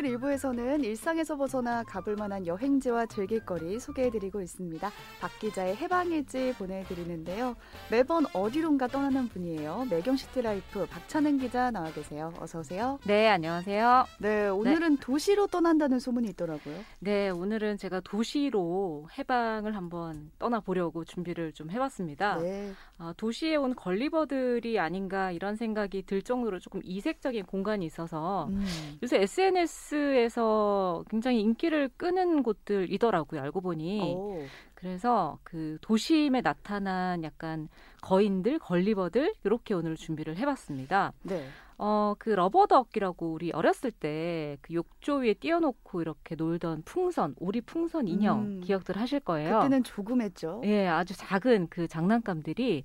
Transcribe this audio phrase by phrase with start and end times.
[0.00, 4.90] 토요일 일부에서는 일상에서 벗어나 가볼 만한 여행지와 즐길거리 소개해드리고 있습니다.
[5.20, 7.54] 박 기자의 해방일지 보내드리는데요.
[7.90, 9.86] 매번 어디론가 떠나는 분이에요.
[9.90, 12.32] 매경시티라이프 박찬은 기자 나와 계세요.
[12.38, 12.98] 어서 오세요.
[13.04, 14.06] 네, 안녕하세요.
[14.20, 15.00] 네, 오늘은 네.
[15.00, 16.76] 도시로 떠난다는 소문이 있더라고요.
[17.00, 22.38] 네, 오늘은 제가 도시로 해방을 한번 떠나보려고 준비를 좀 해봤습니다.
[22.38, 22.72] 네.
[22.98, 28.64] 어, 도시에 온 걸리버들이 아닌가 이런 생각이 들 정도로 조금 이색적인 공간이 있어서 음.
[29.02, 33.40] 요새 SNS 에서 굉장히 인기를 끄는 곳들이더라고요.
[33.40, 34.14] 알고 보니.
[34.14, 34.44] 오.
[34.74, 37.68] 그래서 그 도심에 나타난 약간
[38.02, 41.12] 거인들, 걸리버들 이렇게 오늘 준비를 해봤습니다.
[41.22, 41.46] 네.
[41.76, 48.08] 어, 그 러버덕이라고 우리 어렸을 때 그 욕조 위에 띄워놓고 이렇게 놀던 풍선, 오리 풍선
[48.08, 48.60] 인형 음.
[48.60, 49.58] 기억들 하실 거예요.
[49.60, 50.60] 그때는 조그마했죠.
[50.64, 52.84] 예, 아주 작은 그 장난감들이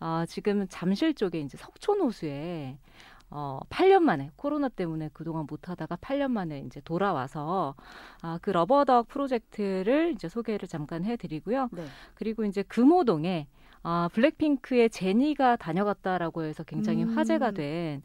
[0.00, 2.78] 어, 지금 잠실 쪽에 이제 석촌호수에
[3.38, 7.74] 어, 8년 만에 코로나 때문에 그동안 못 하다가 8년 만에 이제 돌아와서
[8.22, 11.68] 아, 그 러버덕 프로젝트를 이제 소개를 잠깐 해 드리고요.
[11.72, 11.84] 네.
[12.14, 13.46] 그리고 이제 금호동에
[13.82, 17.14] 아, 블랙핑크의 제니가 다녀갔다라고 해서 굉장히 음.
[17.14, 18.02] 화제가 된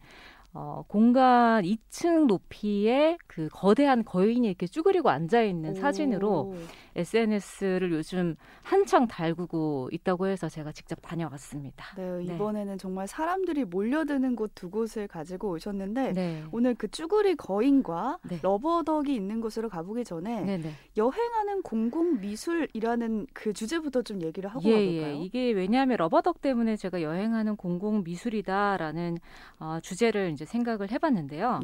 [0.53, 6.53] 어, 공간 2층 높이의 그 거대한 거인이 이렇게 쭈그리고 앉아 있는 사진으로
[6.95, 11.95] SNS를 요즘 한창 달구고 있다고 해서 제가 직접 다녀왔습니다.
[11.95, 12.35] 네, 네.
[12.35, 12.77] 이번에는 네.
[12.77, 16.44] 정말 사람들이 몰려드는 곳 두 곳을 가지고 오셨는데 네.
[16.52, 18.39] 오늘 그 쭈구리 거인과 네.
[18.41, 20.72] 러버덕이 있는 곳으로 가보기 전에 네, 네.
[20.97, 25.16] 여행하는 공공 미술이라는 그 주제부터 좀 얘기를 하고 예, 가볼까요?
[25.16, 25.23] 예.
[25.23, 29.17] 이게 왜냐하면 러버덕 때문에 제가 여행하는 공공 미술이다라는
[29.59, 31.59] 어, 주제를 이제 생각을 해봤는데요.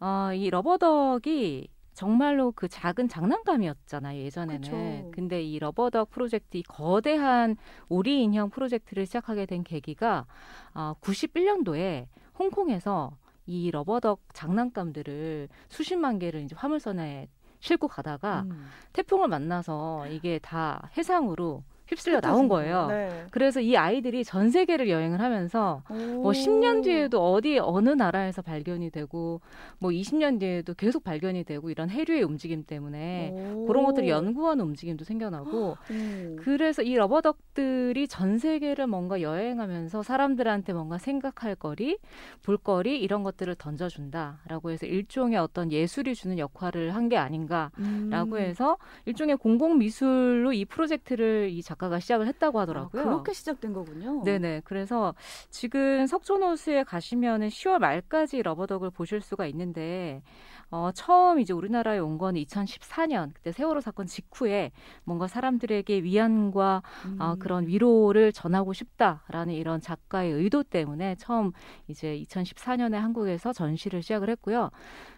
[0.00, 4.60] 어, 이 러버덕이 정말로 그 작은 장난감이었잖아요 예전에는.
[4.60, 5.10] 그쵸.
[5.12, 7.56] 근데 이 러버덕 프로젝트 이 거대한
[7.88, 10.26] 오리 인형 프로젝트를 시작하게 된 계기가
[10.74, 12.06] 어, 91년도에
[12.38, 17.28] 홍콩에서 이 러버덕 장난감들을 수십만 개를 이제 화물선에
[17.60, 18.68] 싣고 가다가 음.
[18.92, 22.86] 태풍을 만나서 이게 다 해상으로 휩쓸려 나온 거예요.
[22.88, 23.26] 네.
[23.30, 25.94] 그래서 이 아이들이 전 세계를 여행을 하면서 오.
[25.94, 29.40] 뭐 10년 뒤에도 어디 어느 나라에서 발견이 되고
[29.78, 33.66] 뭐 20년 뒤에도 계속 발견이 되고 이런 해류의 움직임 때문에 오.
[33.66, 36.36] 그런 것들을 연구하는 움직임도 생겨나고 음.
[36.40, 41.98] 그래서 이 러버덕들이 전 세계를 뭔가 여행하면서 사람들한테 뭔가 생각할 거리,
[42.42, 48.38] 볼거리 이런 것들을 던져준다라고 해서 일종의 어떤 예술이 주는 역할을 한 게 아닌가라고 음.
[48.38, 53.02] 해서 일종의 공공 미술로 이 프로젝트를 이 작가 작가가 시작을 했다고 하더라고요.
[53.02, 54.22] 아, 그렇게 시작된 거군요.
[54.22, 54.62] 네네.
[54.64, 55.14] 그래서
[55.50, 60.22] 지금 석촌호수에 가시면은 10월 말까지 러버덕을 보실 수가 있는데
[60.70, 64.70] 어, 처음 이제 우리나라에 온 건 2014년 그때 세월호 사건 직후에
[65.02, 67.16] 뭔가 사람들에게 위안과 어, 음.
[67.20, 71.50] 어, 그런 위로를 전하고 싶다라는 이런 작가의 의도 때문에 처음
[71.88, 74.70] 이제 2014년에 한국에서 전시를 시작을 했고요.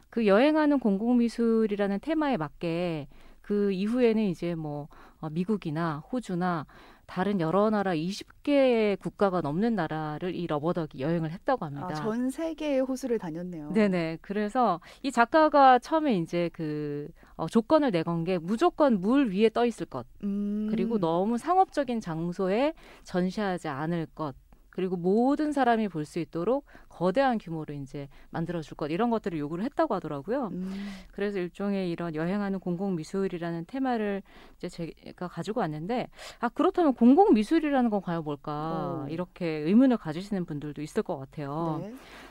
[0.08, 3.08] 그 여행하는 공공미술이라는 테마에 맞게
[3.44, 4.88] 그 이후에는 이제 뭐
[5.20, 6.66] 어, 미국이나 호주나
[7.06, 11.88] 다른 여러 나라 20개의 국가가 넘는 나라를 이 러버덕이 여행을 했다고 합니다.
[11.90, 13.72] 아, 전 세계의 호수를 다녔네요.
[13.72, 14.18] 네네.
[14.22, 19.84] 그래서 이 작가가 처음에 이제 그 어, 조건을 내건 게 무조건 물 위에 떠 있을
[19.84, 20.06] 것.
[20.22, 20.68] 음.
[20.70, 22.72] 그리고 너무 상업적인 장소에
[23.02, 24.34] 전시하지 않을 것.
[24.74, 29.64] 그리고 모든 사람이 볼 수 있도록 거대한 규모로 이제 만들어 줄 것 이런 것들을 요구를
[29.64, 30.48] 했다고 하더라고요.
[30.52, 30.74] 음.
[31.12, 34.22] 그래서 일종의 이런 여행하는 공공 미술이라는 테마를
[34.58, 36.08] 이제 제가 가지고 왔는데
[36.40, 39.08] 아 그렇다면 공공 미술이라는 건 과연 뭘까 오.
[39.08, 41.80] 이렇게 의문을 가지시는 분들도 있을 것 같아요.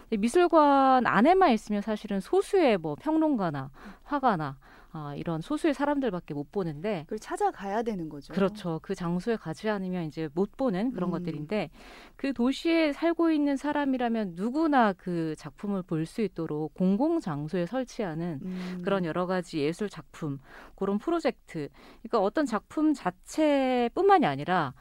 [0.09, 0.17] 네.
[0.17, 3.71] 미술관 안에만 있으면 사실은 소수의 뭐 평론가나
[4.03, 4.57] 화가나
[4.95, 8.31] 아, 이런 소수의 사람들밖에 못 보는데 그걸 찾아가야 되는 거죠.
[8.31, 8.79] 그렇죠.
[8.83, 11.11] 그 장소에 가지 않으면 이제 못 보는 그런 음.
[11.11, 11.71] 것들인데
[12.15, 18.81] 그 도시에 살고 있는 사람이라면 누구나 그 작품을 볼 수 있도록 공공 장소에 설치하는 음.
[18.83, 20.37] 그런 여러 가지 예술 작품
[20.75, 21.69] 그런 프로젝트.
[22.01, 24.73] 그러니까 어떤 작품 자체뿐만이 아니라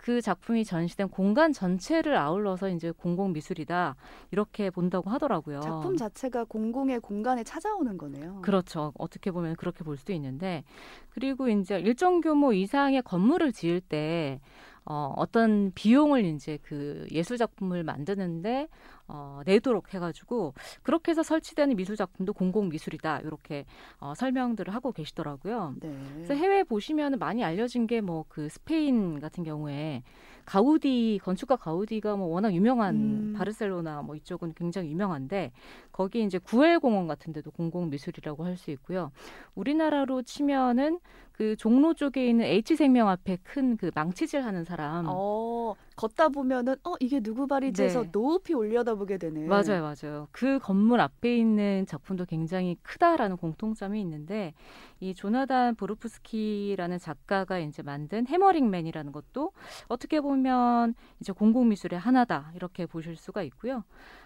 [0.00, 3.96] 그 작품이 전시된 공간 전체를 아울러서 이제 공공 미술이다
[4.30, 5.60] 이렇게 본다고 하더라고요.
[5.60, 8.40] 작품 자체가 공공의 공간에 찾아오는 거네요.
[8.40, 8.94] 그렇죠.
[8.98, 10.64] 어떻게 보면 그렇게 볼 수도 있는데
[11.10, 14.40] 그리고 이제 일정 규모 이상의 건물을 지을 때
[14.86, 18.68] 어, 어떤 비용을 이제 그 예술 작품을 만드는데
[19.12, 23.64] 어, 내도록 해가지고 그렇게 해서 설치되는 미술 작품도 공공 미술이다 이렇게
[23.98, 25.74] 어, 설명들을 하고 계시더라고요.
[25.80, 25.92] 네.
[26.14, 30.02] 그래서 해외 보시면 많이 알려진 게 뭐 그 스페인 같은 경우에
[30.44, 33.34] 가우디 건축가 가우디가 뭐 워낙 유명한 음.
[33.36, 35.52] 바르셀로나 뭐 이쪽은 굉장히 유명한데
[35.92, 39.10] 거기 이제 구엘 공원 같은 데도 공공 미술이라고 할 수 있고요.
[39.54, 40.98] 우리나라로 치면은
[41.40, 45.06] 그 종로 쪽에 있는 H생명 앞에 큰 그 망치질 하는 사람.
[45.08, 48.10] 어, 걷다 보면은 어 이게 누구 발이지 해서 네.
[48.12, 49.48] 높이 올려다보게 되는.
[49.48, 50.28] 맞아요, 맞아요.
[50.32, 54.52] 그 건물 앞에 있는 작품도 굉장히 크다라는 공통점이 있는데
[54.98, 59.52] 이 조나단 보르프스키라는 작가가 이제 만든 해머링맨이라는 것도
[59.88, 63.84] 어떻게 보면 이제 공공미술의 하나다 이렇게 보실 수가 있고요.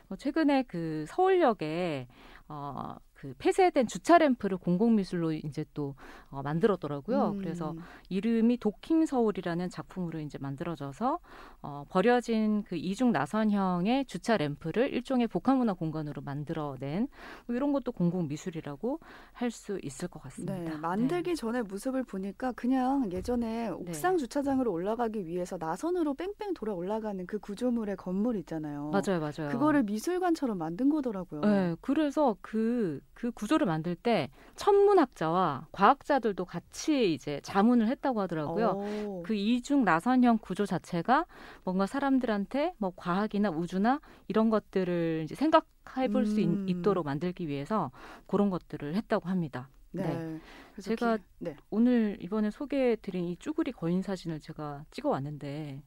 [0.08, 2.08] 어, 최근에 그 서울역에
[2.48, 5.94] 어, 그 폐쇄된 주차 램프를 공공미술로 이제 또
[6.28, 7.30] 어, 만들었더라고요.
[7.30, 7.38] 음.
[7.38, 7.74] 그래서
[8.10, 11.20] 이름이 도킹 서울이라는 작품으로 이제 만들어져서
[11.62, 17.08] 어, 버려진 그 이중 나선형의 주차 램프를 일종의 복합문화 공간으로 만들어낸
[17.46, 19.00] 뭐 이런 것도 공공미술이라고
[19.32, 20.58] 할 수 있을 것 같습니다.
[20.58, 21.34] 네, 만들기 네.
[21.36, 23.68] 전에 모습을 보니까 그냥 예전에 네.
[23.68, 24.18] 옥상 네.
[24.18, 28.90] 주차장으로 올라가기 위해서 나선으로 뺑뺑 돌아 올라가는 그 구조물의 건물 있잖아요.
[28.90, 29.50] 맞아요, 맞아요.
[29.52, 31.42] 그거를 미술관처럼 만든 거더라고요.
[31.42, 38.66] 네, 그래서 그그 구조를 만들 때 천문학자와 과학자들도 같이 이제 자문을 했다고 하더라고요.
[38.68, 39.22] 오.
[39.24, 41.26] 그 이중 나선형 구조 자체가
[41.64, 46.68] 뭔가 사람들한테 뭐 과학이나 우주나 이런 것들을 이제 생각해 볼수 음.
[46.68, 47.90] 있도록 만들기 위해서
[48.26, 49.68] 그런 것들을 했다고 합니다.
[49.92, 50.02] 네.
[50.02, 50.40] 네.
[50.82, 51.22] 제가 기...
[51.38, 51.56] 네.
[51.70, 55.82] 오늘 이번에 소개해 드린 이 쭈구리 거인 사진을 제가 찍어 왔는데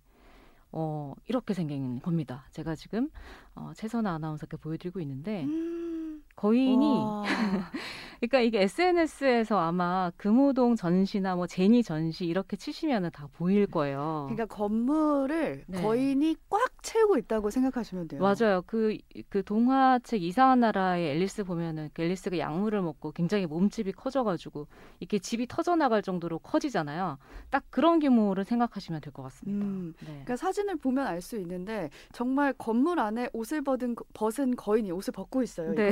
[0.71, 2.45] 어, 이렇게 생긴 겁니다.
[2.51, 3.09] 제가 지금
[3.55, 6.16] 어, 최선아 아나운서께 보여드리고 있는데 음.
[6.37, 7.05] 거인이
[8.19, 14.27] 그러니까 이게 SNS에서 아마 금호동 전시나 뭐 제니 전시 이렇게 치시면은 다 보일 거예요.
[14.29, 15.81] 그러니까 건물을 네.
[15.81, 18.21] 거인이 꽉 채우고 있다고 생각하시면 돼요.
[18.21, 18.63] 맞아요.
[18.65, 18.97] 그,
[19.29, 24.67] 그 동화책 이상한 나라의 앨리스 보면은 그 앨리스가 약물을 먹고 굉장히 몸집이 커져가지고
[24.99, 27.19] 이렇게 집이 터져나갈 정도로 커지잖아요.
[27.51, 29.65] 딱 그런 규모를 생각하시면 될 것 같습니다.
[29.65, 30.05] 음, 네.
[30.07, 35.41] 그러니까 사진을 보면 알 수 있는데 정말 건물 안에 옷을 벗은, 벗은 거인이 옷을 벗고
[35.43, 35.73] 있어요.
[35.75, 35.89] 네.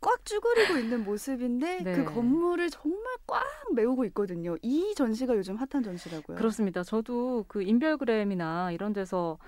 [0.00, 1.92] 꽉 쭈그리고 있는 모습인데 네.
[1.94, 3.42] 그 건물을 정말 꽉
[3.74, 4.56] 메우고 있거든요.
[4.62, 6.36] 이 전시가 요즘 핫한 전시라고요.
[6.36, 6.82] 그렇습니다.
[6.82, 9.38] 저도 그 인별그램이나 이런 데서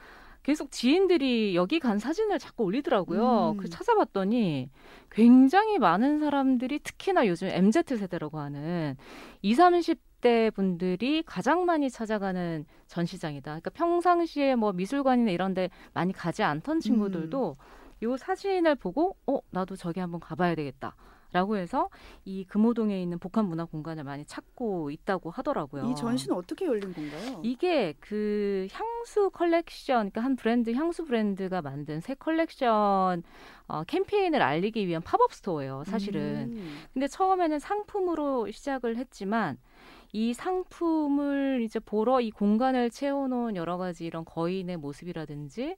[0.42, 3.50] 계속 지인들이 여기 간 사진을 자꾸 올리더라고요.
[3.50, 3.56] 음.
[3.56, 4.70] 그 찾아봤더니
[5.10, 8.96] 굉장히 많은 사람들이 특히나 요즘 MZ 세대라고 하는
[9.42, 9.58] 20,
[10.26, 13.50] 30대 분들이 가장 많이 찾아가는 전시장이다.
[13.52, 17.85] 그러니까 평상시에 뭐 미술관이나 이런 데 많이 가지 않던 친구들도 음.
[18.02, 20.94] 요 사진을 보고 어, 나도 저기 한번 가봐야 되겠다.
[21.32, 21.90] 라고 해서
[22.25, 25.84] 이 금호동에 있는 복합 문화 공간을 많이 찾고 있다고 하더라고요.
[25.90, 27.40] 이 전시는 어떻게 열린 건가요?
[27.43, 33.22] 이게 그 향수 컬렉션, 그러니까 한 브랜드 향수 브랜드가 만든 새 컬렉션
[33.69, 36.54] 어, 캠페인을 알리기 위한 pop-up store예요, 사실은.
[36.56, 36.78] 음.
[36.94, 39.58] 근데 처음에는 상품으로 시작을 했지만
[40.12, 45.76] 이 상품을 이제 보러 이 공간을 채워놓은 여러 가지 이런 거인의 모습이라든지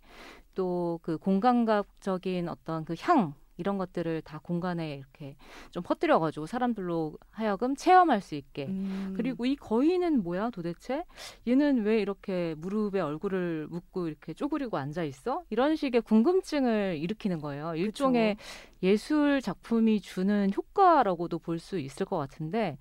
[0.54, 5.36] 또 그 공간각적인 어떤 그 향 이런 것들을 다 공간에 이렇게
[5.72, 8.66] 좀 퍼뜨려가지고 사람들로 하여금 체험할 수 있게.
[8.66, 9.14] 음.
[9.16, 11.04] 그리고 이 거인은 뭐야 도대체?
[11.46, 15.42] 얘는 왜 이렇게 무릎에 얼굴을 묻고 이렇게 쪼그리고 앉아 있어?
[15.50, 17.74] 이런 식의 궁금증을 일으키는 거예요.
[17.74, 18.46] 일종의 그쵸.
[18.84, 22.78] 예술 작품이 주는 효과라고도 볼 수 있을 것 같은데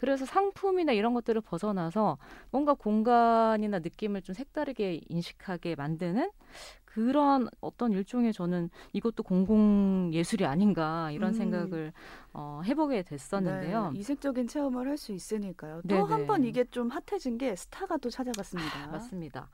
[0.00, 2.16] 그래서 상품이나 이런 것들을 벗어나서
[2.50, 6.30] 뭔가 공간이나 느낌을 좀 색다르게 인식하게 만드는
[6.86, 11.34] 그런 어떤 일종의 저는 이것도 공공 예술이 아닌가 이런 음.
[11.34, 11.92] 생각을
[12.32, 13.90] 어, 해보게 됐었는데요.
[13.92, 15.82] 네, 이색적인 체험을 할 수 있으니까요.
[15.88, 18.84] 또 한 번 이게 좀 핫해진 게 스타가 또 찾아갔습니다.
[18.84, 19.48] 아, 맞습니다.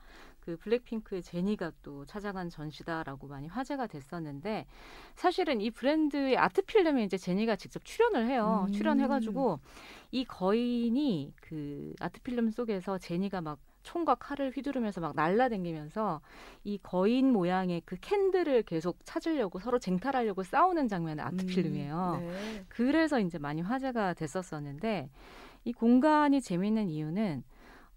[0.47, 4.65] 그 블랙핑크의 제니가 또 찾아간 전시다라고 많이 화제가 됐었는데
[5.13, 8.63] 사실은 이 브랜드의 아트 필름에 이제 제니가 직접 출연을 해요.
[8.69, 8.71] 음.
[8.71, 9.59] 출연해가지고
[10.11, 16.21] 이 거인이 그 아트 필름 속에서 제니가 막 총과 칼을 휘두르면서 막 날라댕기면서
[16.63, 22.19] 이 거인 모양의 그 캔들을 계속 찾으려고 서로 쟁탈하려고 싸우는 장면의 아트 음, 필름이에요.
[22.21, 22.65] 네.
[22.69, 25.09] 그래서 이제 많이 화제가 됐었었는데
[25.65, 27.43] 이 공간이 재미있는 이유는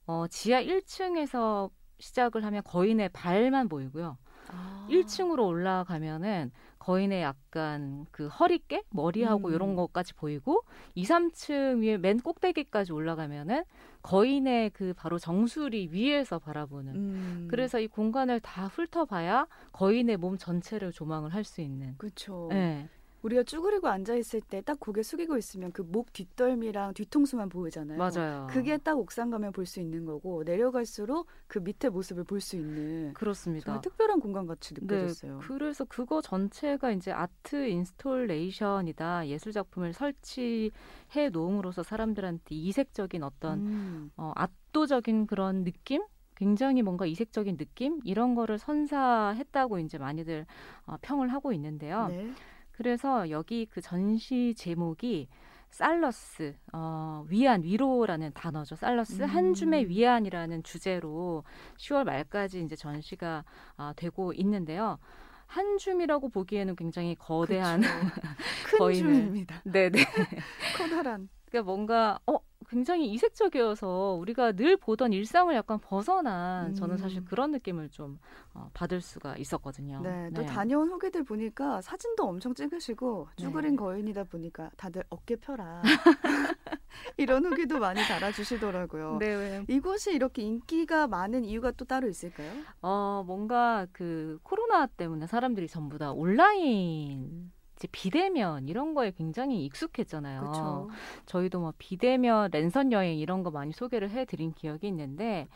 [0.06, 4.16] 어, 지하 1층에서 시작을 하면 거인의 발만 보이고요.
[4.48, 4.86] 아.
[4.90, 9.54] 1층으로 올라가면은 거인의 약간 그 허리깨, 머리하고 음.
[9.54, 10.62] 이런 것까지 보이고
[10.94, 13.64] 2, 3층 위에 맨 꼭대기까지 올라가면은
[14.02, 16.94] 거인의 그 바로 정수리 위에서 바라보는.
[16.94, 17.48] 음.
[17.50, 21.96] 그래서 이 공간을 다 훑어봐야 거인의 몸 전체를 조망을 할 수 있는.
[21.98, 22.48] 그렇죠.
[22.50, 22.88] 네.
[23.22, 27.98] 우리가 쭈그리고 앉아 있을 때 딱 고개 숙이고 있으면 그 목 뒷덜미랑 뒤통수만 보이잖아요.
[27.98, 28.46] 맞아요.
[28.50, 33.12] 그게 딱 옥상 가면 볼 수 있는 거고 내려갈수록 그 밑에 모습을 볼 수 있는
[33.14, 33.80] 그렇습니다.
[33.80, 35.38] 특별한 공간 같이 네, 느껴졌어요.
[35.40, 39.28] 네, 그래서 그거 전체가 이제 art installation이다.
[39.28, 44.10] 예술 작품을 설치해 놓음으로써 사람들한테 이색적인 어떤 음.
[44.16, 46.02] 어, 압도적인 그런 느낌
[46.36, 50.46] 굉장히 뭔가 이색적인 느낌 이런 거를 선사했다고 이제 많이들
[50.86, 52.08] 어, 평을 하고 있는데요.
[52.08, 52.32] 네.
[52.80, 55.28] 그래서 여기 그 전시 제목이
[55.68, 58.74] 살러스, 어, 위안, 위로라는 단어죠.
[58.74, 59.28] 살러스, 음.
[59.28, 61.44] 한 줌의 위안이라는 주제로
[61.76, 63.44] 10월 말까지 이제 전시가
[63.76, 64.98] 어, 되고 있는데요.
[65.44, 67.82] 한 줌이라고 보기에는 굉장히 거대한
[68.64, 69.60] 큰 줌입니다.
[69.64, 69.98] 네네.
[70.78, 71.28] 커다란.
[71.50, 72.38] 그러니까 뭔가 어
[72.70, 76.74] 굉장히 이색적이어서 우리가 늘 보던 일상을 약간 벗어난 음.
[76.74, 78.20] 저는 사실 그런 느낌을 좀
[78.54, 80.00] 어, 받을 수가 있었거든요.
[80.02, 80.46] 네, 또 네.
[80.46, 83.76] 다녀온 후기들 보니까 사진도 엄청 찍으시고 쭈그린 네.
[83.76, 85.82] 거인이다 보니까 다들 어깨 펴라
[87.16, 89.18] 이런 후기도 많이 달아주시더라고요.
[89.18, 92.52] 네, 이곳이 이렇게 인기가 많은 이유가 또 따로 있을까요?
[92.82, 97.50] 어 뭔가 그 코로나 때문에 사람들이 전부 다 온라인
[97.80, 100.40] 이제 비대면 이런 거에 굉장히 익숙했잖아요.
[100.42, 100.90] 그쵸.
[101.24, 105.48] 저희도 뭐 비대면 랜선 여행 이런 거 많이 소개를 해드린 기억이 있는데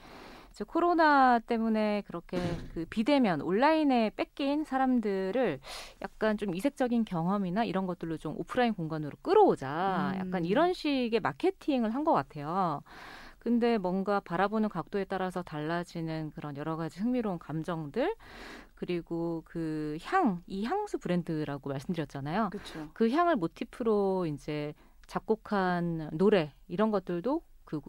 [0.50, 2.38] 이제 코로나 때문에 그렇게
[2.73, 5.61] 그 비대면 온라인에 뺏긴 사람들을
[6.00, 10.21] 약간 좀 이색적인 경험이나 이런 것들로 좀 오프라인 공간으로 끌어오자 음.
[10.21, 12.81] 약간 이런 식의 마케팅을 한 것 같아요.
[13.38, 18.14] 근데 뭔가 바라보는 각도에 따라서 달라지는 그런 여러 가지 흥미로운 감정들
[18.75, 22.50] 그리고 그 향, 이 향수 브랜드라고 말씀드렸잖아요.
[22.50, 22.88] 그쵸.
[22.93, 24.75] 그 향을 모티프로 이제
[25.07, 27.81] 작곡한 노래 이런 것들도 그,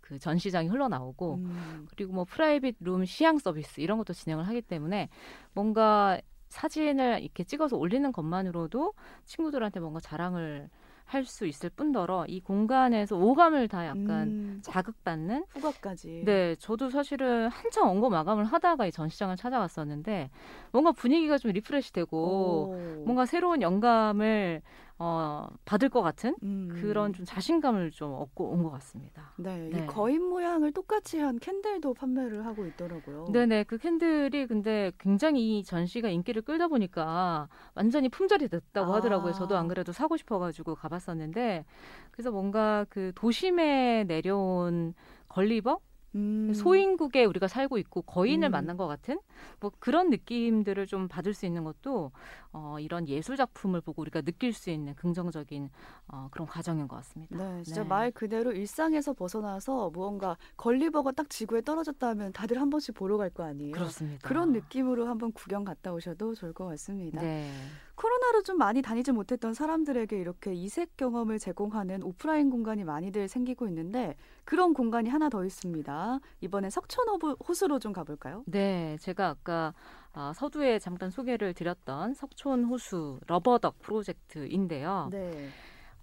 [0.00, 1.86] 그 전시장이 흘러나오고 음.
[1.90, 5.08] 그리고 뭐 프라이빗 룸 시향 서비스 이런 것도 진행을 하기 때문에
[5.52, 10.70] 뭔가 사진을 이렇게 찍어서 올리는 것만으로도 친구들한테 뭔가 자랑을
[11.08, 14.58] 할 수 있을 뿐더러 이 공간에서 오감을 다 약간 음.
[14.62, 16.22] 자극받는 후각까지.
[16.24, 20.30] 네, 저도 사실은 한참 원고 마감을 하다가 이 전시장을 찾아갔었는데
[20.70, 23.02] 뭔가 분위기가 좀 refresh되고 오.
[23.04, 24.62] 뭔가 새로운 영감을
[25.00, 26.68] 어, 받을 것 같은 음.
[26.72, 29.32] 그런 좀 자신감을 좀 얻고 온 것 같습니다.
[29.36, 33.26] 네, 네, 이 거인 모양을 똑같이 한 candle도 판매를 하고 있더라고요.
[33.32, 38.96] 네네, 그 candle이 근데 굉장히 이 전시가 인기를 끌다 보니까 완전히 품절이 됐다고 아.
[38.96, 39.32] 하더라고요.
[39.32, 41.64] 저도 안 그래도 사고 싶어가지고 가봤었는데
[42.10, 44.94] 그래서 뭔가 그 도심에 내려온
[45.28, 45.78] 걸리버
[46.14, 46.52] 음.
[46.54, 48.52] 소인국에 우리가 살고 있고 거인을 음.
[48.52, 49.20] 만난 것 같은
[49.60, 52.12] 뭐 그런 느낌들을 좀 받을 수 있는 것도
[52.52, 55.70] 어, 이런 예술 작품을 보고 우리가 느낄 수 있는 긍정적인
[56.08, 57.36] 어, 그런 과정인 것 같습니다.
[57.36, 57.88] 네, 진짜 네.
[57.88, 63.44] 말 그대로 일상에서 벗어나서 무언가 걸리버가 딱 지구에 떨어졌다면 다들 한 번씩 보러 갈 거
[63.44, 63.72] 아니에요.
[63.72, 64.26] 그렇습니다.
[64.26, 67.20] 그런 느낌으로 한번 구경 갔다 오셔도 좋을 것 같습니다.
[67.20, 67.52] 네.
[67.98, 74.14] 코로나로 좀 많이 다니지 못했던 사람들에게 이렇게 이색 경험을 제공하는 오프라인 공간이 많이들 생기고 있는데
[74.44, 76.20] 그런 공간이 하나 더 있습니다.
[76.40, 77.06] 이번에 석촌
[77.48, 78.44] 호수로 좀 가볼까요?
[78.46, 79.74] 네, 제가 아까
[80.12, 85.08] 아, 서두에 잠깐 소개를 드렸던 석촌 호수 러버덕 프로젝트인데요.
[85.10, 85.48] 네.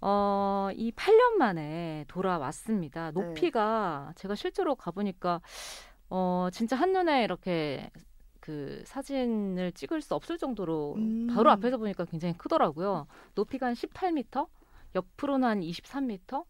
[0.02, 3.10] 어, 이 8년 만에 돌아왔습니다.
[3.12, 3.22] 네.
[3.22, 4.20] 높이가 네.
[4.20, 5.40] 제가 실제로 가보니까
[6.10, 7.90] 어, 진짜 한눈에 이렇게
[8.46, 11.26] 그 사진을 찍을 수 없을 정도로 음.
[11.26, 13.08] 바로 앞에서 보니까 굉장히 크더라고요.
[13.34, 14.46] 높이가 한 18m,
[14.94, 16.44] 옆으로는 한 23m,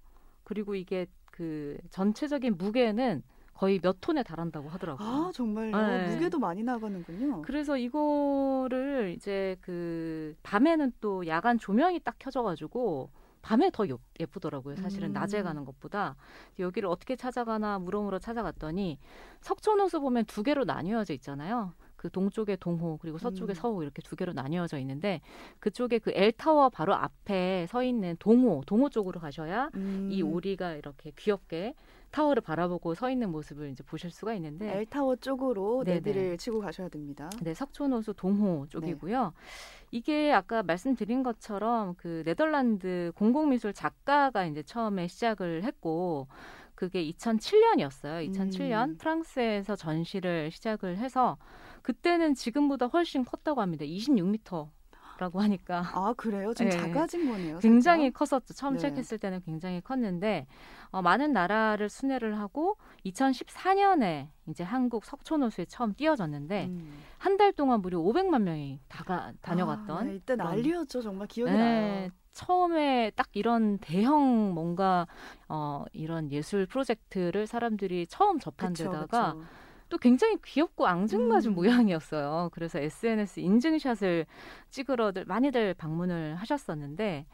[0.45, 3.23] 그리고 이게 그 전체적인 무게는
[3.55, 5.09] 거의 몇 톤에 달한다고 하더라고요.
[5.09, 5.75] 아 정말요?
[5.75, 6.15] 네.
[6.15, 7.41] 무게도 많이 나가는군요.
[7.41, 13.09] 그래서 이거를 이제 그 밤에는 또 야간 조명이 딱 켜져가지고
[13.41, 13.87] 밤에 더
[14.21, 14.77] 예쁘더라고요.
[14.77, 15.13] 사실은 음.
[15.15, 16.17] 낮에 가는 것보다
[16.59, 18.99] 여기를 어떻게 찾아가나 물어물어 찾아갔더니
[19.41, 21.73] 석촌호수 보면 두 개로 나뉘어져 있잖아요.
[22.07, 23.55] 그 동쪽에 동호 그리고 서쪽에 음.
[23.55, 25.21] 서호 이렇게 두 개로 나뉘어져 있는데
[25.59, 30.09] 그쪽에 그 엘타워 바로 앞에 서 있는 동호 동호 쪽으로 가셔야 음.
[30.13, 31.75] 이 오리가 이렇게 귀엽게
[32.13, 35.97] 타워를 바라보고 서 있는 모습을 이제 보실 수가 있는데 엘타워 쪽으로 네네.
[35.97, 37.29] 내비를 치고 가셔야 됩니다.
[37.43, 39.25] 네, 석촌호수 동호 쪽이고요.
[39.25, 39.31] 네.
[39.91, 46.29] 이게 아까 말씀드린 것처럼 그 네덜란드 공공미술 작가가 이제 처음에 시작을 했고
[46.77, 48.31] 그게 2007년이었어요.
[48.31, 48.97] 2007년 음.
[48.99, 51.39] 프랑스에서 전시를 시작을 해서
[51.87, 53.85] 그때는 지금보다 훨씬 컸다고 합니다.
[53.85, 54.69] 26m.
[55.19, 56.53] 라고 하니까 아 그래요?
[56.53, 56.77] 좀 네.
[56.77, 57.59] 작아진 거네요.
[57.61, 58.53] 굉장히 컸었죠.
[58.53, 58.79] 처음 네.
[58.81, 60.47] 시작했을 때는 굉장히 컸는데
[60.91, 62.77] 어, 많은 나라를 순회를 하고
[63.07, 67.03] 2014년에 이제 한국 석촌호수에 처음 띄어졌는데 음.
[67.17, 69.97] 한달 동안 무려 500만 명이 다가 다녀갔던.
[69.97, 71.01] 아, 네, 이때 난리였죠.
[71.01, 72.11] 정말 기억이 네, 나요.
[72.33, 75.07] 처음에 딱 이런 대형 뭔가
[75.49, 79.45] 어 이런 예술 프로젝트를 사람들이 처음 접한 그쵸, 데다가 그쵸.
[79.89, 81.55] 또 굉장히 귀엽고 앙증맞은 음.
[81.55, 82.51] 모양이었어요.
[82.53, 84.27] 그래서 SNS 인증샷을
[84.71, 87.27] 찍으러들 많이들 방문을 하셨었는데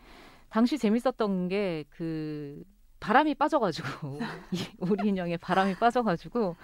[0.49, 2.63] 당시 재밌었던 게그
[3.01, 4.21] 바람이 빠져가지고
[4.53, 6.57] 이 우리 인형에 바람이 빠져가지고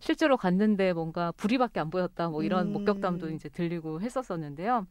[0.00, 2.72] 실제로 갔는데 뭔가 불이밖에 안 보였다 뭐 이런 음.
[2.72, 4.86] 목격담도 이제 들리고 했었었는데요.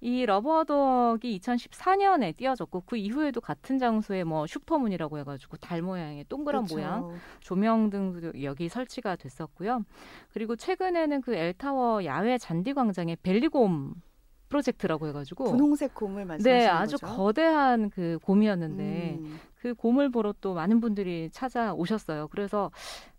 [0.00, 6.76] 이 러버덕이 2014년에 띄어졌고 그 이후에도 같은 장소에 뭐 슈퍼문이라고 해가지고 달 모양의 동그란 그쵸.
[6.76, 9.84] 모양 조명 등도 여기 설치가 됐었고요.
[10.32, 13.94] 그리고 최근에는 그 엘타워 야외 잔디 광장에 벨리곰
[14.48, 17.14] 프로젝트라고 해가지고 분홍색 곰을 말씀하시는 네, 아주 거죠?
[17.14, 19.40] 거대한 그 곰이었는데 음.
[19.56, 22.28] 그 곰을 보러 또 많은 분들이 찾아오셨어요.
[22.28, 22.70] 그래서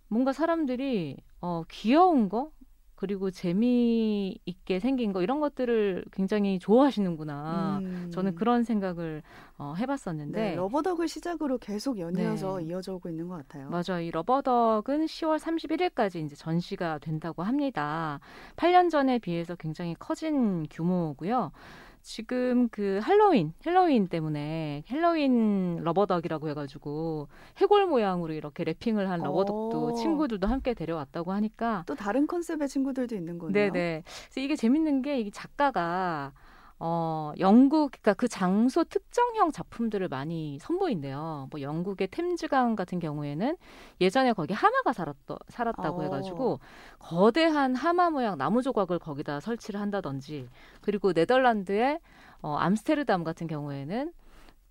[0.08, 2.52] 뭔가 사람들이 어, 귀여운 거
[3.00, 7.79] 그리고 재미있게 생긴 거 이런 것들을 굉장히 좋아하시는구나.
[7.82, 8.12] 음.
[8.12, 9.24] 저는 그런 생각을
[9.58, 12.65] 어, 해봤었는데 네, 러버덕을 시작으로 계속 연이어서 네.
[12.65, 13.70] 이어져 오고 있는 것 같아요.
[13.70, 14.01] 맞아요.
[14.01, 18.20] 이 러버덕은 10월 31일까지 이제 전시가 된다고 합니다.
[18.58, 21.53] 8년 전에 비해서 굉장히 커진 규모고요.
[22.01, 27.27] 지금 그 할로윈, 헬로윈 때문에 헬로윈 러버덕이라고 해가지고
[27.58, 29.89] 해골 모양으로 이렇게 wrapping을 한 러버덕도 오.
[29.89, 29.94] 어.
[29.94, 33.72] 친구들도 함께 데려왔다고 하니까 또 다른 컨셉의 친구들도 있는 거네요.
[33.72, 34.03] 네네.
[34.06, 36.34] 그래서 이게 재밌는 게 이게 작가가
[36.82, 41.50] 어, 영국, 그러니까 그 장소 특정형 작품들을 많이 선보인대요.
[41.52, 43.58] 뭐 영국의 템즈강 같은 경우에는
[44.00, 46.04] 예전에 거기 하마가 살았더, 살았다고 어.
[46.04, 46.60] 해가지고
[46.98, 50.48] 거대한 하마 모양 나무 조각을 거기다 설치를 한다든지
[50.80, 52.00] 그리고 네덜란드의
[52.42, 54.14] 어, 암스테르담 같은 경우에는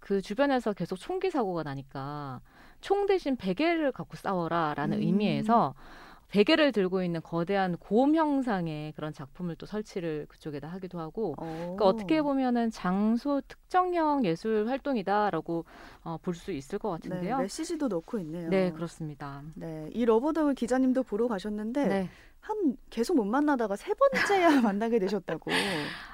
[0.00, 2.41] 그 주변에서 계속 총기 사고가 나니까
[2.81, 5.03] 총 대신 베개를 갖고 싸워라라는 음.
[5.03, 5.75] 의미에서
[6.30, 12.20] 베개를 들고 있는 거대한 곰 형상의 그런 작품을 또 설치를 그쪽에다 하기도 하고 그러니까 어떻게
[12.23, 15.64] 보면은 장소 특정형 예술 활동이다라고
[16.04, 17.37] 어, 볼 수 있을 것 같은데요.
[17.38, 18.49] 네, 메시지도 넣고 있네요.
[18.49, 19.42] 네, 그렇습니다.
[19.54, 22.08] 네, 이 러버덕을 기자님도 보러 가셨는데 네.
[22.40, 25.50] 한 계속 못 만나다가 세 번째야 만나게 되셨다고.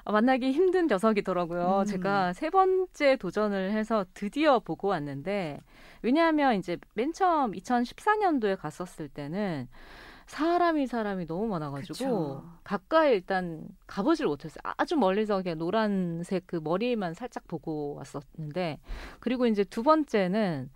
[0.04, 1.80] 아, 만나기 힘든 녀석이더라고요.
[1.80, 1.85] 음.
[1.85, 5.61] 제가 세 번째 도전을 해서 드디어 보고 왔는데
[6.02, 9.68] 왜냐하면 이제 맨 처음 2014년도에 갔었을 때는
[10.26, 12.45] 사람이 사람이 너무 많아가지고 그쵸.
[12.64, 14.61] 가까이 일단 가보질 못했어요.
[14.62, 18.78] 아주 멀리서 그냥 노란색 그 머리만 살짝 보고 왔었는데
[19.21, 20.71] 그리고 이제 두 번째는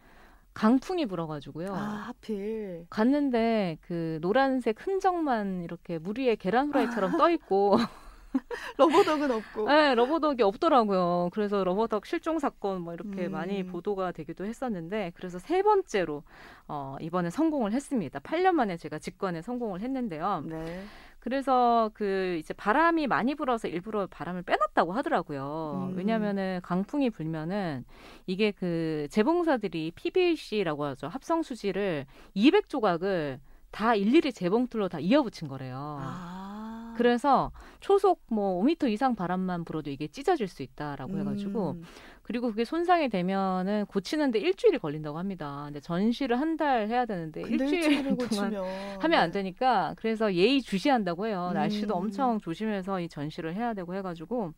[0.54, 1.72] 강풍이 불어가지고요.
[1.72, 1.78] 아,
[2.08, 2.86] 하필.
[2.90, 7.76] 갔는데 그 노란색 흔적만 이렇게 물 위에 계란 후라이처럼 떠 있고
[8.78, 9.68] 러버덕은 없고.
[9.68, 11.30] 네, 러버덕이 없더라고요.
[11.32, 13.32] 그래서 러버덕 실종 사건 뭐 이렇게 음.
[13.32, 16.22] 많이 보도가 되기도 했었는데 그래서 세 번째로
[16.66, 18.18] 어, 이번에 성공을 했습니다.
[18.20, 20.44] 8년 만에 제가 직관에 성공을 했는데요.
[20.46, 20.84] 네.
[21.20, 25.90] 그래서 그 이제 바람이 많이 불어서 일부러 바람을 빼놨다고 하더라고요.
[25.90, 25.96] 음.
[25.96, 27.84] 왜냐면은 강풍이 불면은
[28.26, 31.08] 이게 그 재봉사들이 PVC라고 하죠.
[31.08, 35.98] 합성 수지를 200조각을 다 일일이 재봉틀로 다 이어붙인 거래요.
[36.00, 36.77] 아.
[36.98, 41.20] 그래서 초속 뭐 5미터 이상 바람만 불어도 이게 찢어질 수 있다라고 음.
[41.20, 41.76] 해가지고
[42.22, 45.62] 그리고 그게 손상이 되면은 고치는데 일주일이 걸린다고 합니다.
[45.66, 48.64] 근데 전시를 한 달 해야 되는데 일주일 동안 고치면.
[49.00, 49.38] 하면 안 네.
[49.38, 51.48] 되니까 그래서 예의 주시한다고 해요.
[51.52, 51.54] 음.
[51.54, 54.52] 날씨도 엄청 조심해서 이 전시를 해야 되고 해가지고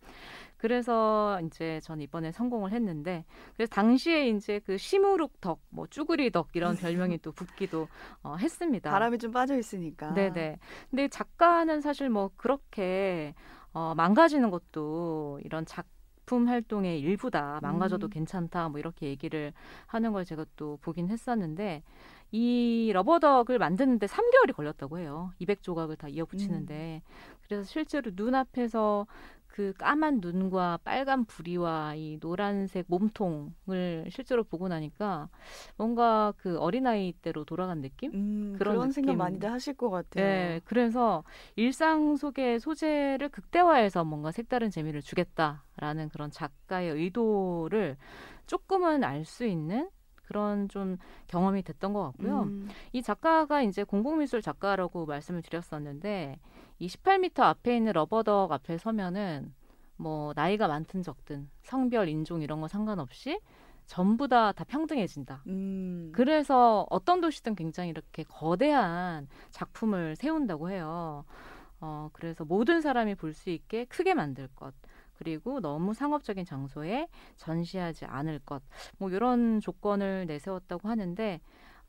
[0.61, 3.25] 그래서 이제 전 이번에 성공을 했는데
[3.57, 7.89] 그래서 당시에 이제 그 시무룩 덕, 뭐 쭈구리 덕 이런 별명이 또 붙기도
[8.23, 8.91] 어, 했습니다.
[8.91, 10.13] 바람이 좀 빠져 있으니까.
[10.13, 10.59] 네네.
[10.91, 13.35] 근데 작가는 사실 뭐 그렇게
[13.73, 15.87] 어, 망가지는 것도 이런 작
[16.31, 17.59] 작품 활동의 일부다.
[17.61, 18.11] 망가져도 음.
[18.11, 18.69] 괜찮다.
[18.69, 19.53] 뭐 이렇게 얘기를
[19.87, 21.83] 하는 걸 제가 또 보긴 했었는데
[22.31, 25.33] 이 러버덕을 만드는데 3개월이 걸렸다고 해요.
[25.41, 27.03] 200조각을 다 이어붙이는데.
[27.05, 27.37] 음.
[27.43, 29.09] 그래서 실제로 눈앞에서
[29.51, 35.29] 그 까만 눈과 빨간 부리와 이 노란색 몸통을 실제로 보고 나니까
[35.77, 38.13] 뭔가 그 어린아이 때로 돌아간 느낌?
[38.15, 40.25] 음, 그런, 그런 생각 많이들 하실 것 같아요.
[40.25, 41.25] 네, 그래서
[41.57, 47.97] 일상 속의 소재를 극대화해서 뭔가 색다른 재미를 주겠다라는 그런 작가의 의도를
[48.47, 49.91] 조금은 알 수 있는
[50.31, 52.43] 그런 좀 경험이 됐던 것 같고요.
[52.45, 52.69] 음.
[52.93, 56.39] 이 작가가 이제 공공미술 작가라고 말씀을 드렸었는데
[56.81, 59.55] 이 18m 앞에 있는 러버덕 앞에 서면은
[59.97, 63.39] 뭐 나이가 많든 적든 성별 인종 이런 거 상관없이
[63.87, 65.43] 전부 다 다 평등해진다.
[65.49, 66.11] 음.
[66.15, 71.25] 그래서 어떤 도시든 굉장히 이렇게 거대한 작품을 세운다고 해요.
[71.81, 74.75] 어, 그래서 모든 사람이 볼 수 있게 크게 만들 것.
[75.19, 78.63] 그리고 너무 상업적인 장소에 전시하지 않을 것.
[78.99, 81.41] 뭐 이런 조건을 내세웠다고 하는데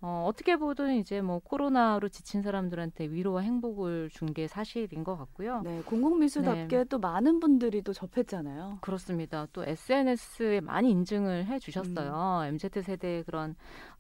[0.04, 5.62] 어, 어떻게 보든 이제 뭐 코로나로 지친 사람들한테 위로와 행복을 준 게 사실인 것 같고요.
[5.64, 6.84] 네, 공공미술답게 네.
[6.86, 8.78] 또 많은 분들이 또 접했잖아요.
[8.82, 9.46] 그렇습니다.
[9.54, 12.42] 또 SNS에 많이 인증을 해주셨어요.
[12.44, 12.48] 음.
[12.54, 13.56] MZ 세대의 그런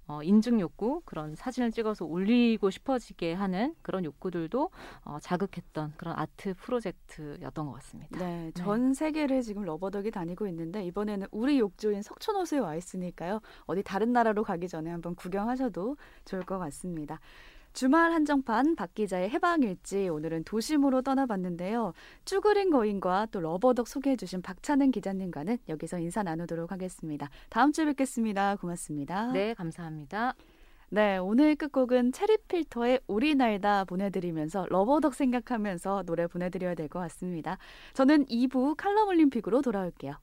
[0.08, 4.70] 어, 인증 욕구, 그런 사진을 찍어서 올리고 싶어지게 하는 그런 욕구들도
[5.06, 8.20] 어, 자극했던 그런 아트 프로젝트였던 것 같습니다.
[8.20, 8.52] 네, 네.
[8.54, 13.40] 전 세계를 지금 러버덕이 다니고 있는데 이번에는 우리 욕조인 석촌호수에 와 있으니까요.
[13.66, 17.20] 어디 다른 나라로 가기 전에 한번 구경하셔도 좋을 것 같습니다.
[17.74, 21.94] 주말 한정판 박 기자의 해방일지 오늘은 도심으로 떠나봤는데요.
[22.26, 27.30] 쭈그린 거인과 또 러버덕 소개해주신 박찬은 기자님과는 여기서 인사 나누도록 하겠습니다.
[27.50, 28.56] 다음 주에 뵙겠습니다.
[28.58, 29.32] 고맙습니다.
[29.32, 30.36] 네, 감사합니다.
[30.90, 37.58] 네, 오늘 끝곡은 체리필터의 우리 날다 보내드리면서 러버덕 생각하면서 노래 보내드려야 될 것 같습니다.
[37.94, 40.16] 저는 2부 칼럼 올림픽으로 돌아올게요.